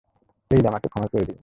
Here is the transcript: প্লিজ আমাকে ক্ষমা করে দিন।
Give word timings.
প্লিজ 0.51 0.63
আমাকে 0.65 0.87
ক্ষমা 0.89 1.07
করে 1.07 1.23
দিন। 1.25 1.39